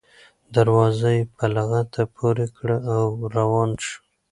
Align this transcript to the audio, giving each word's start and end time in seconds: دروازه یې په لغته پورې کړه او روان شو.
دروازه 0.55 1.09
یې 1.17 1.21
په 1.35 1.45
لغته 1.55 2.01
پورې 2.15 2.45
کړه 2.57 2.77
او 2.95 3.05
روان 3.37 3.69
شو. 3.85 3.95